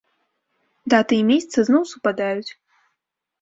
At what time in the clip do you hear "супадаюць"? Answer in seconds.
1.93-2.51